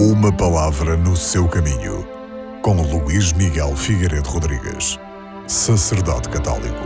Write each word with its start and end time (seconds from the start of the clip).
Uma 0.00 0.32
palavra 0.32 0.96
no 0.96 1.16
seu 1.16 1.48
caminho, 1.48 2.06
com 2.62 2.80
Luís 2.82 3.32
Miguel 3.32 3.74
Figueiredo 3.74 4.28
Rodrigues, 4.28 4.96
sacerdote 5.48 6.28
católico. 6.28 6.84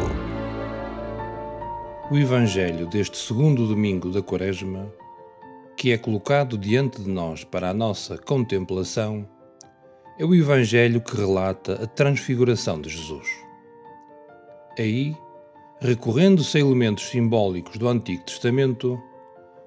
O 2.11 2.17
Evangelho 2.17 2.87
deste 2.87 3.19
segundo 3.19 3.69
domingo 3.69 4.09
da 4.09 4.23
Quaresma, 4.23 4.91
que 5.77 5.93
é 5.93 5.99
colocado 5.99 6.57
diante 6.57 7.03
de 7.03 7.11
nós 7.11 7.45
para 7.45 7.69
a 7.69 7.75
nossa 7.75 8.17
contemplação, 8.17 9.29
é 10.19 10.25
o 10.25 10.35
Evangelho 10.35 11.03
que 11.03 11.15
relata 11.15 11.85
a 11.85 11.87
transfiguração 11.87 12.81
de 12.81 12.89
Jesus. 12.89 13.29
Aí, 14.79 15.15
recorrendo-se 15.83 16.57
a 16.57 16.61
elementos 16.63 17.11
simbólicos 17.11 17.77
do 17.77 17.87
Antigo 17.91 18.25
Testamento, 18.25 18.99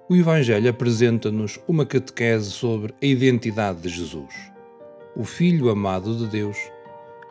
o 0.08 0.16
Evangelho 0.16 0.70
apresenta-nos 0.70 1.60
uma 1.68 1.84
catequese 1.84 2.52
sobre 2.52 2.94
a 3.02 3.06
identidade 3.06 3.82
de 3.82 3.90
Jesus, 3.90 4.34
o 5.16 5.24
Filho 5.24 5.70
amado 5.70 6.16
de 6.16 6.28
Deus, 6.28 6.58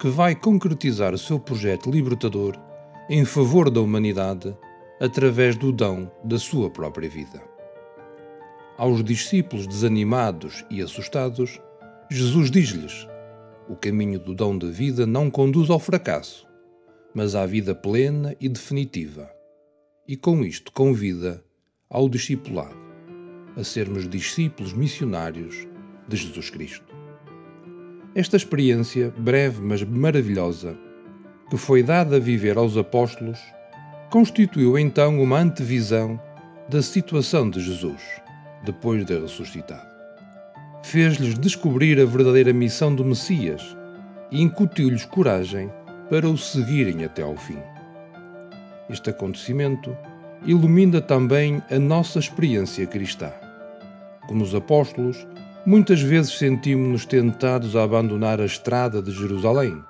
que 0.00 0.08
vai 0.08 0.34
concretizar 0.34 1.14
o 1.14 1.18
seu 1.18 1.38
projeto 1.38 1.88
libertador 1.88 2.56
em 3.08 3.24
favor 3.24 3.70
da 3.70 3.80
humanidade 3.80 4.56
através 5.00 5.56
do 5.56 5.70
dom 5.70 6.10
da 6.24 6.36
sua 6.36 6.68
própria 6.68 7.08
vida. 7.08 7.40
Aos 8.76 9.04
discípulos 9.04 9.68
desanimados 9.68 10.64
e 10.68 10.82
assustados, 10.82 11.60
Jesus 12.10 12.50
diz-lhes: 12.50 13.06
O 13.68 13.76
caminho 13.76 14.18
do 14.18 14.34
dom 14.34 14.58
da 14.58 14.68
vida 14.68 15.06
não 15.06 15.30
conduz 15.30 15.70
ao 15.70 15.78
fracasso, 15.78 16.44
mas 17.14 17.36
à 17.36 17.46
vida 17.46 17.72
plena 17.72 18.34
e 18.40 18.48
definitiva. 18.48 19.30
E 20.08 20.16
com 20.16 20.44
isto 20.44 20.72
convida 20.72 21.43
ao 21.94 22.08
discipulado, 22.08 22.74
a 23.56 23.62
sermos 23.62 24.08
discípulos 24.08 24.72
missionários 24.72 25.68
de 26.08 26.16
Jesus 26.16 26.50
Cristo. 26.50 26.92
Esta 28.16 28.36
experiência, 28.36 29.14
breve 29.16 29.62
mas 29.62 29.84
maravilhosa, 29.84 30.76
que 31.48 31.56
foi 31.56 31.84
dada 31.84 32.16
a 32.16 32.20
viver 32.20 32.58
aos 32.58 32.76
apóstolos, 32.76 33.38
constituiu 34.10 34.76
então 34.76 35.22
uma 35.22 35.38
antevisão 35.38 36.20
da 36.68 36.82
situação 36.82 37.48
de 37.48 37.60
Jesus, 37.60 38.02
depois 38.64 39.06
de 39.06 39.16
ressuscitado. 39.16 39.94
Fez-lhes 40.82 41.38
descobrir 41.38 42.00
a 42.00 42.04
verdadeira 42.04 42.52
missão 42.52 42.92
do 42.92 43.04
Messias 43.04 43.76
e 44.32 44.42
incutiu-lhes 44.42 45.04
coragem 45.06 45.70
para 46.10 46.28
o 46.28 46.36
seguirem 46.36 47.04
até 47.04 47.22
ao 47.22 47.36
fim. 47.36 47.58
Este 48.90 49.10
acontecimento 49.10 49.96
ilumina 50.44 51.00
também 51.00 51.62
a 51.70 51.78
nossa 51.78 52.18
experiência 52.18 52.86
cristã. 52.86 53.32
Como 54.26 54.42
os 54.42 54.54
apóstolos, 54.54 55.26
muitas 55.66 56.00
vezes 56.00 56.38
sentimos-nos 56.38 57.06
tentados 57.06 57.74
a 57.74 57.82
abandonar 57.82 58.40
a 58.40 58.44
estrada 58.44 59.02
de 59.02 59.10
Jerusalém 59.10 59.82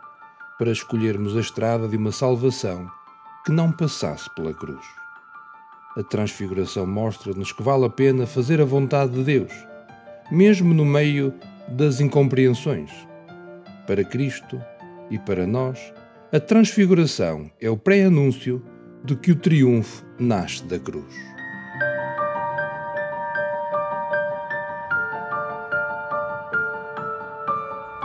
para 0.58 0.70
escolhermos 0.70 1.36
a 1.36 1.41
estrada 1.41 1.88
de 1.88 1.96
uma 1.96 2.12
salvação 2.12 2.88
que 3.44 3.52
não 3.52 3.72
passasse 3.72 4.33
pela 4.34 4.55
cruz. 4.55 4.84
A 5.96 6.02
Transfiguração 6.02 6.86
mostra-nos 6.86 7.52
que 7.52 7.62
vale 7.62 7.84
a 7.84 7.91
pena 7.91 8.27
fazer 8.27 8.61
a 8.61 8.64
vontade 8.64 9.12
de 9.12 9.22
Deus, 9.22 9.52
mesmo 10.30 10.72
no 10.72 10.84
meio 10.84 11.33
das 11.68 12.00
incompreensões. 12.00 12.91
Para 13.86 14.05
Cristo 14.05 14.61
e 15.11 15.18
para 15.18 15.46
nós, 15.46 15.92
a 16.33 16.41
Transfiguração 16.41 17.50
é 17.61 17.70
o 17.70 17.77
pré-anúncio 17.77 18.64
de 19.05 19.14
que 19.14 19.33
o 19.33 19.36
triunfo 19.36 20.02
nasce 20.19 20.64
da 20.64 20.78
cruz. 20.78 21.14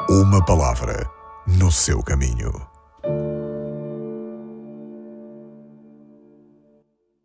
Uma 0.09 0.44
palavra 0.45 1.09
no 1.47 1.72
seu 1.72 2.03
caminho. 2.03 2.52